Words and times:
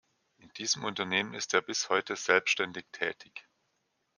In 0.39 0.51
diesem 0.53 0.83
Unternehmen 0.83 1.35
ist 1.35 1.53
er 1.53 1.61
bis 1.61 1.89
heute 1.89 2.15
selbständig 2.15 2.87
tätig. 2.91 3.45